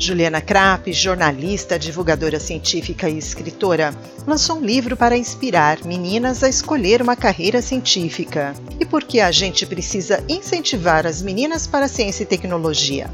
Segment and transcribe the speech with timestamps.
[0.00, 3.94] Juliana Krapp, jornalista, divulgadora científica e escritora,
[4.26, 8.54] lançou um livro para inspirar meninas a escolher uma carreira científica.
[8.80, 13.10] E por que a gente precisa incentivar as meninas para a ciência e tecnologia?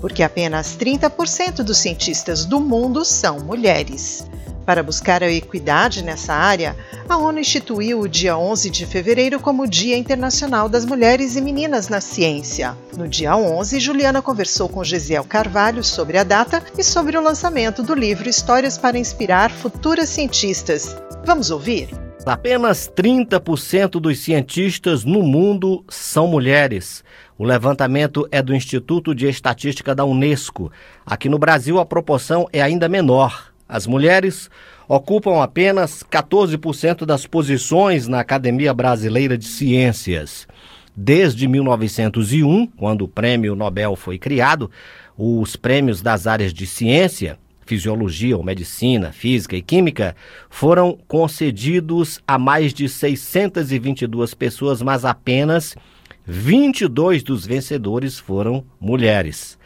[0.00, 4.24] Porque apenas 30% dos cientistas do mundo são mulheres.
[4.68, 6.76] Para buscar a equidade nessa área,
[7.08, 11.88] a ONU instituiu o dia 11 de fevereiro como Dia Internacional das Mulheres e Meninas
[11.88, 12.76] na Ciência.
[12.94, 17.82] No dia 11, Juliana conversou com Gesiel Carvalho sobre a data e sobre o lançamento
[17.82, 20.94] do livro Histórias para Inspirar Futuras Cientistas.
[21.24, 21.88] Vamos ouvir?
[22.26, 27.02] Apenas 30% dos cientistas no mundo são mulheres.
[27.38, 30.70] O levantamento é do Instituto de Estatística da Unesco.
[31.06, 33.47] Aqui no Brasil, a proporção é ainda menor.
[33.68, 34.48] As mulheres
[34.88, 40.48] ocupam apenas 14% das posições na Academia Brasileira de Ciências.
[40.96, 44.70] Desde 1901, quando o Prêmio Nobel foi criado,
[45.16, 50.16] os prêmios das áreas de ciência, fisiologia ou medicina, física e química,
[50.48, 55.76] foram concedidos a mais de 622 pessoas, mas apenas
[56.26, 59.58] 22 dos vencedores foram mulheres.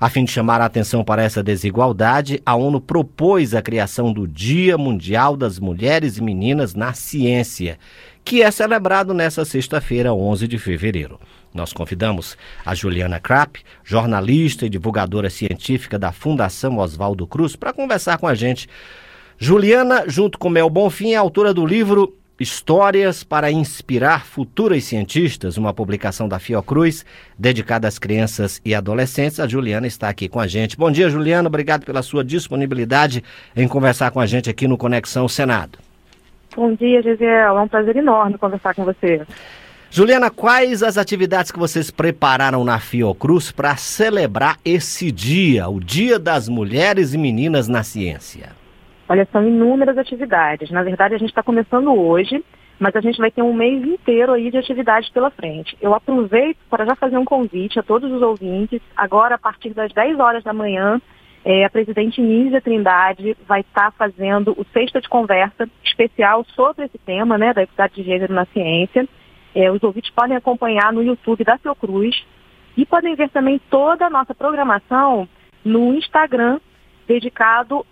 [0.00, 4.26] A fim de chamar a atenção para essa desigualdade, a ONU propôs a criação do
[4.26, 7.78] Dia Mundial das Mulheres e Meninas na Ciência,
[8.24, 11.20] que é celebrado nesta sexta-feira, 11 de fevereiro.
[11.52, 12.34] Nós convidamos
[12.64, 18.34] a Juliana Krapp, jornalista e divulgadora científica da Fundação Oswaldo Cruz, para conversar com a
[18.34, 18.70] gente.
[19.36, 25.74] Juliana, junto com Mel Bonfim, é autora do livro Histórias para Inspirar Futuras Cientistas, uma
[25.74, 27.04] publicação da Fiocruz,
[27.38, 29.38] dedicada às crianças e adolescentes.
[29.38, 30.74] A Juliana está aqui com a gente.
[30.74, 31.48] Bom dia, Juliana.
[31.48, 33.22] Obrigado pela sua disponibilidade
[33.54, 35.78] em conversar com a gente aqui no Conexão Senado.
[36.56, 37.26] Bom dia, Gisele.
[37.26, 39.20] É um prazer enorme conversar com você.
[39.90, 46.18] Juliana, quais as atividades que vocês prepararam na Fiocruz para celebrar esse dia, o Dia
[46.18, 48.58] das Mulheres e Meninas na Ciência?
[49.10, 50.70] Olha, são inúmeras atividades.
[50.70, 52.44] Na verdade, a gente está começando hoje,
[52.78, 55.76] mas a gente vai ter um mês inteiro aí de atividades pela frente.
[55.80, 58.80] Eu aproveito para já fazer um convite a todos os ouvintes.
[58.96, 61.02] Agora, a partir das 10 horas da manhã,
[61.44, 66.84] é, a presidente Nízia Trindade vai estar tá fazendo o Sexta de Conversa especial sobre
[66.84, 69.08] esse tema, né, da equidade de gênero na ciência.
[69.52, 72.24] É, os ouvintes podem acompanhar no YouTube da Fiocruz
[72.76, 75.28] e podem ver também toda a nossa programação
[75.64, 76.60] no Instagram
[77.08, 77.84] dedicado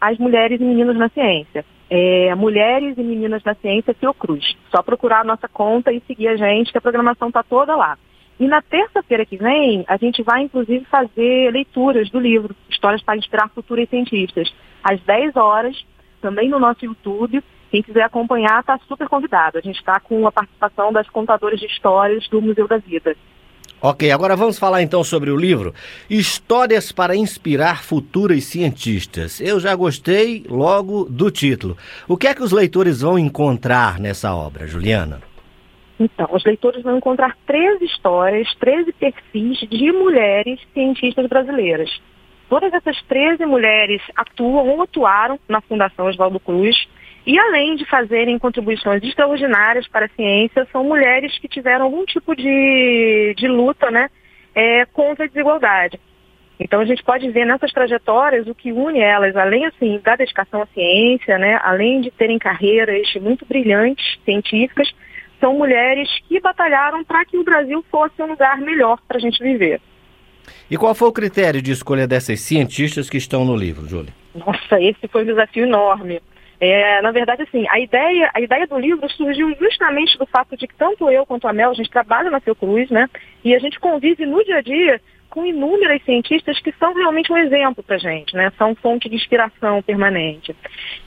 [0.00, 1.64] às mulheres e meninas na ciência.
[1.88, 4.56] É, mulheres e Meninas na Ciência Fiocruz.
[4.70, 7.98] Só procurar a nossa conta e seguir a gente, que a programação está toda lá.
[8.38, 13.16] E na terça-feira que vem, a gente vai inclusive fazer leituras do livro Histórias para
[13.18, 14.50] Inspirar Futuras Cientistas,
[14.84, 15.84] às 10 horas,
[16.22, 17.42] também no nosso YouTube.
[17.70, 19.58] Quem quiser acompanhar está super convidado.
[19.58, 23.16] A gente está com a participação das contadoras de histórias do Museu da Vida.
[23.82, 25.72] Ok, agora vamos falar então sobre o livro
[26.10, 29.40] Histórias para Inspirar Futuras Cientistas.
[29.40, 31.78] Eu já gostei logo do título.
[32.06, 35.22] O que é que os leitores vão encontrar nessa obra, Juliana?
[35.98, 41.90] Então, os leitores vão encontrar 13 histórias, 13 perfis de mulheres cientistas brasileiras.
[42.50, 46.76] Todas essas 13 mulheres atuam ou atuaram na Fundação Oswaldo Cruz
[47.26, 52.34] e além de fazerem contribuições extraordinárias para a ciência, são mulheres que tiveram algum tipo
[52.34, 54.08] de, de luta né,
[54.54, 56.00] é, contra a desigualdade.
[56.58, 60.62] Então a gente pode ver nessas trajetórias o que une elas, além assim da dedicação
[60.62, 64.90] à ciência, né, além de terem carreiras muito brilhantes, científicas,
[65.40, 69.42] são mulheres que batalharam para que o Brasil fosse um lugar melhor para a gente
[69.42, 69.80] viver.
[70.70, 74.12] E qual foi o critério de escolha dessas cientistas que estão no livro, Júlia?
[74.34, 76.20] Nossa, esse foi um desafio enorme.
[76.60, 80.66] É, na verdade, assim, a ideia, a ideia do livro surgiu justamente do fato de
[80.66, 83.08] que tanto eu quanto a Mel, a gente trabalha na Fiocruz, né?
[83.42, 87.38] E a gente convive no dia a dia com inúmeras cientistas que são realmente um
[87.38, 88.52] exemplo para a gente, né?
[88.58, 90.54] São fonte de inspiração permanente.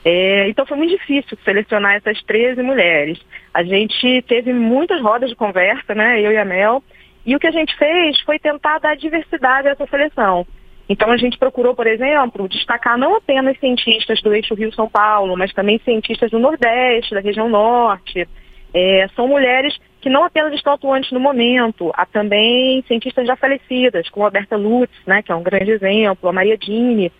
[0.04, 3.20] É, então foi muito difícil selecionar essas 13 mulheres.
[3.52, 6.20] A gente teve muitas rodas de conversa, né?
[6.20, 6.82] Eu e a Mel.
[7.24, 10.46] E o que a gente fez foi tentar dar diversidade a essa seleção.
[10.88, 15.52] Então a gente procurou, por exemplo, destacar não apenas cientistas do eixo Rio-São Paulo, mas
[15.52, 18.28] também cientistas do Nordeste, da região Norte.
[18.74, 24.10] É, são mulheres que não apenas estão atuantes no momento, há também cientistas já falecidas,
[24.10, 27.10] como a Berta Lutz, né, que é um grande exemplo, a Maria Dini,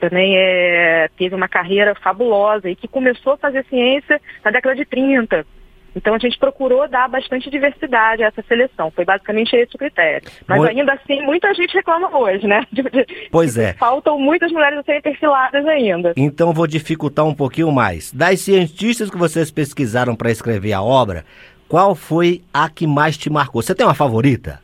[0.00, 4.84] também é, teve uma carreira fabulosa e que começou a fazer ciência na década de
[4.84, 5.46] 30.
[5.94, 8.90] Então a gente procurou dar bastante diversidade a essa seleção.
[8.90, 10.28] Foi basicamente esse o critério.
[10.46, 12.66] Mas ainda assim, muita gente reclama hoje, né?
[12.72, 13.74] De, de, pois é.
[13.74, 16.14] Faltam muitas mulheres a serem perfiladas ainda.
[16.16, 18.12] Então vou dificultar um pouquinho mais.
[18.12, 21.24] Das cientistas que vocês pesquisaram para escrever a obra,
[21.68, 23.62] qual foi a que mais te marcou?
[23.62, 24.60] Você tem uma favorita?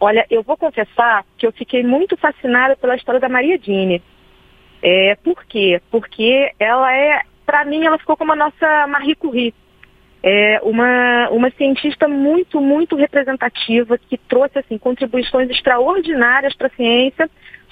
[0.00, 4.02] Olha, eu vou confessar que eu fiquei muito fascinada pela história da Maria Dini.
[4.82, 5.80] É, por quê?
[5.90, 9.54] Porque ela é, para mim, ela ficou como a nossa Marie Curie.
[10.22, 17.28] É uma, uma cientista muito, muito representativa, que trouxe assim, contribuições extraordinárias para a ciência,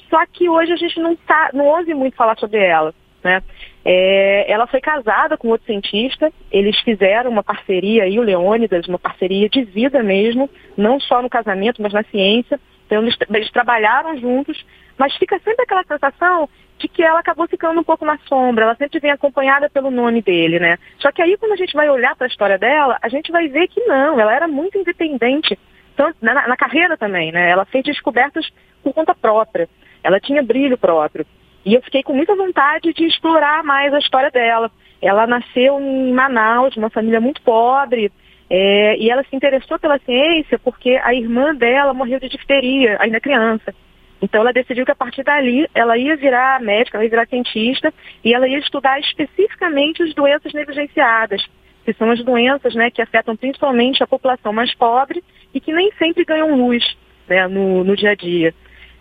[0.08, 2.93] só que hoje a gente não, tá, não ouve muito falar sobre ela.
[3.23, 3.41] Né?
[3.85, 8.99] É, ela foi casada com outro cientista, eles fizeram uma parceria aí, o Leônidas, uma
[8.99, 12.58] parceria de vida mesmo, não só no casamento, mas na ciência.
[12.90, 14.66] Então eles, eles trabalharam juntos,
[14.98, 18.75] mas fica sempre aquela sensação de que ela acabou ficando um pouco na sombra, ela
[18.75, 20.76] sempre vem acompanhada pelo nome dele, né?
[20.98, 23.46] Só que aí quando a gente vai olhar para a história dela, a gente vai
[23.46, 25.56] ver que não, ela era muito independente,
[25.94, 27.48] tanto na, na carreira também, né?
[27.48, 28.48] Ela fez descobertas
[28.82, 29.69] por conta própria,
[30.02, 31.25] ela tinha brilho próprio.
[31.64, 34.70] E eu fiquei com muita vontade de explorar mais a história dela.
[35.00, 38.10] Ela nasceu em Manaus, uma família muito pobre,
[38.52, 43.20] é, e ela se interessou pela ciência porque a irmã dela morreu de difteria, ainda
[43.20, 43.73] criança.
[44.20, 47.94] Então ela decidiu que a partir dali ela ia virar médica, ela ia virar cientista
[48.25, 51.47] e ela ia estudar especificamente as doenças negligenciadas,
[51.85, 55.23] que são as doenças né, que afetam principalmente a população mais pobre
[55.55, 56.85] e que nem sempre ganham luz
[57.29, 58.52] né, no, no dia a dia.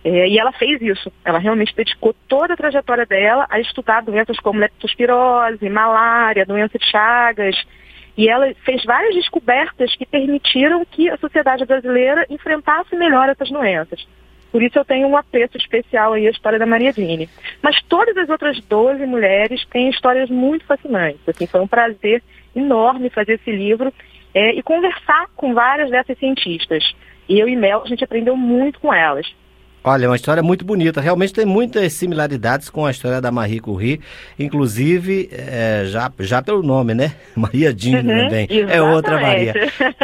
[0.04, 1.12] É, e ela fez isso.
[1.26, 6.86] Ela realmente dedicou toda a trajetória dela a estudar doenças como leptospirose, malária, doença de
[6.86, 7.56] Chagas.
[8.20, 14.06] E ela fez várias descobertas que permitiram que a sociedade brasileira enfrentasse melhor essas doenças.
[14.52, 17.30] Por isso eu tenho um apreço especial aí à história da Maria Dini.
[17.64, 21.22] Mas todas as outras 12 mulheres têm histórias muito fascinantes.
[21.30, 22.22] Assim, foi um prazer
[22.54, 23.94] enorme fazer esse livro
[24.34, 26.84] é, e conversar com várias dessas cientistas.
[27.30, 29.34] E eu e Mel, a gente aprendeu muito com elas.
[29.84, 31.00] Olha, é uma história muito bonita.
[31.00, 34.02] Realmente tem muitas similaridades com a história da Marie Curie,
[34.38, 37.14] inclusive é, já, já pelo nome, né?
[37.34, 38.48] Maria Jean uhum, também.
[38.50, 38.72] Exatamente.
[38.72, 39.54] É outra Maria.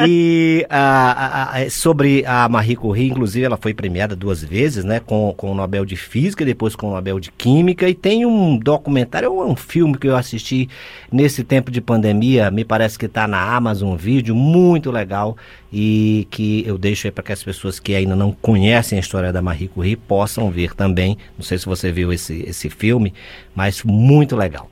[0.07, 5.01] E a, a, sobre a Marie Curie, inclusive, ela foi premiada duas vezes, né?
[5.01, 7.89] Com, com o Nobel de Física e depois com o Nobel de Química.
[7.89, 10.69] E tem um documentário, um filme que eu assisti
[11.11, 15.35] nesse tempo de pandemia, me parece que está na Amazon Video, muito legal
[15.77, 19.33] e que eu deixo aí para que as pessoas que ainda não conhecem a história
[19.33, 21.17] da Marie Curie possam ver também.
[21.37, 23.13] Não sei se você viu esse, esse filme,
[23.53, 24.69] mas muito legal.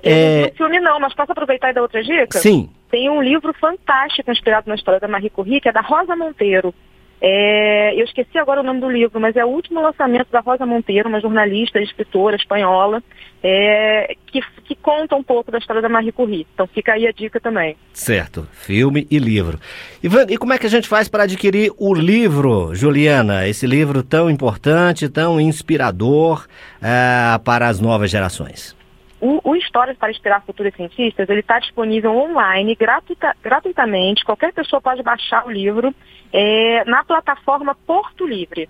[0.00, 0.52] É...
[0.56, 2.38] Filme não, mas posso aproveitar e dar outra dica?
[2.38, 2.70] Sim.
[2.88, 6.72] Tem um livro fantástico inspirado na história da Marie Curie, que é da Rosa Monteiro.
[7.20, 10.64] É, eu esqueci agora o nome do livro, mas é o último lançamento da Rosa
[10.64, 13.02] Monteiro, uma jornalista escritora espanhola,
[13.42, 16.46] é, que, que, conta um pouco da história da Marie Curie.
[16.54, 17.76] Então fica aí a dica também.
[17.92, 19.58] Certo, filme e livro.
[20.02, 23.48] Ivan, e como é que a gente faz para adquirir o livro, Juliana?
[23.48, 26.46] Esse livro tão importante, tão inspirador
[26.80, 28.77] é, para as novas gerações.
[29.20, 34.24] O, o Histórias para Inspirar Futuros Cientistas, ele está disponível online, gratuita, gratuitamente.
[34.24, 35.92] Qualquer pessoa pode baixar o livro
[36.32, 38.68] é, na plataforma Porto Livre.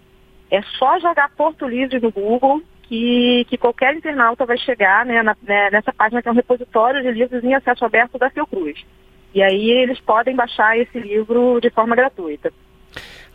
[0.50, 5.36] É só jogar Porto Livre no Google que, que qualquer internauta vai chegar né, na,
[5.42, 8.82] né, nessa página que é um repositório de livros em acesso aberto da Fiocruz.
[9.34, 12.50] E aí eles podem baixar esse livro de forma gratuita.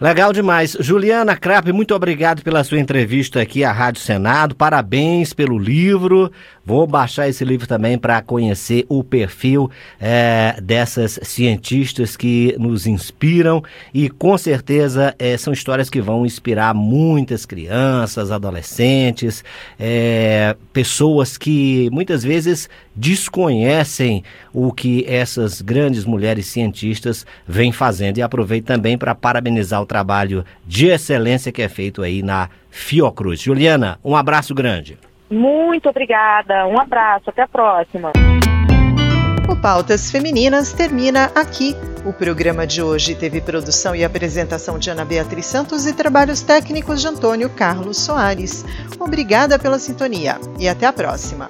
[0.03, 0.75] Legal demais.
[0.81, 4.53] Juliana Krapp, muito obrigado pela sua entrevista aqui à Rádio Senado.
[4.53, 6.29] Parabéns pelo livro.
[6.65, 13.63] Vou baixar esse livro também para conhecer o perfil é, dessas cientistas que nos inspiram
[13.93, 19.41] e com certeza é, são histórias que vão inspirar muitas crianças, adolescentes,
[19.79, 24.23] é, pessoas que muitas vezes desconhecem
[24.53, 28.17] o que essas grandes mulheres cientistas vêm fazendo.
[28.17, 33.41] E aproveito também para parabenizar o trabalho de excelência que é feito aí na Fiocruz.
[33.41, 34.97] Juliana, um abraço grande.
[35.29, 38.11] Muito obrigada, um abraço, até a próxima.
[39.49, 41.75] O Pautas Femininas termina aqui.
[42.05, 47.01] O programa de hoje teve produção e apresentação de Ana Beatriz Santos e trabalhos técnicos
[47.01, 48.65] de Antônio Carlos Soares.
[48.99, 51.49] Obrigada pela sintonia e até a próxima.